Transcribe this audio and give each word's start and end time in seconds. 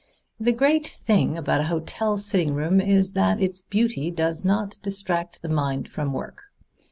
"The 0.39 0.51
great 0.51 0.87
thing 0.87 1.37
about 1.37 1.61
a 1.61 1.65
hotel 1.65 2.17
sitting 2.17 2.55
room 2.55 2.81
is 2.81 3.13
that 3.13 3.39
its 3.39 3.61
beauty 3.61 4.09
does 4.09 4.43
not 4.43 4.79
distract 4.81 5.43
the 5.43 5.47
mind 5.49 5.87
from 5.87 6.11
work. 6.11 6.45